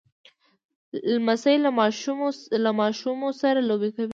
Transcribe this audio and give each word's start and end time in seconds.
لمسی 1.13 1.55
له 2.65 2.71
ماشومو 2.85 3.27
سره 3.41 3.59
لوبې 3.69 3.89
کوي. 3.95 4.09